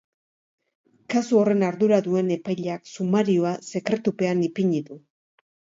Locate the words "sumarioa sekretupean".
2.95-4.47